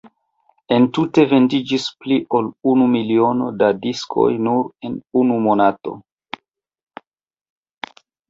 [0.75, 5.95] Entute vendiĝis pli ol unu miliono da diskoj nur en unu monato.